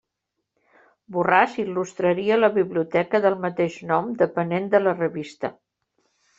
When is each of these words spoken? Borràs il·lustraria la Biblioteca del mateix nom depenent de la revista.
Borràs 1.17 1.53
il·lustraria 1.63 2.39
la 2.41 2.49
Biblioteca 2.57 3.23
del 3.27 3.39
mateix 3.45 3.79
nom 3.93 4.11
depenent 4.25 4.69
de 4.77 4.85
la 4.89 4.99
revista. 5.01 5.57